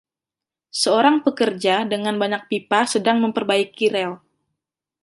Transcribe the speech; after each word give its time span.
Seorang 0.81 1.17
pekerja 1.25 1.75
dengan 1.93 2.15
banyak 2.23 2.41
pipa 2.49 2.81
sedang 2.93 3.17
memperbaiki 3.23 3.85
rel. 3.95 4.11